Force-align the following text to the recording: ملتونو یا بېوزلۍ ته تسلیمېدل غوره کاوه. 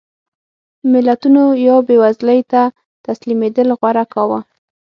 ملتونو 0.93 1.43
یا 1.65 1.75
بېوزلۍ 1.87 2.39
ته 2.51 2.61
تسلیمېدل 3.05 3.67
غوره 3.79 4.03
کاوه. 4.13 4.39